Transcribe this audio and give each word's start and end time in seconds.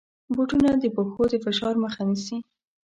بوټونه 0.35 0.69
د 0.81 0.85
پښو 0.95 1.23
د 1.31 1.35
فشار 1.45 1.75
مخه 1.83 2.01
نیسي. 2.09 2.37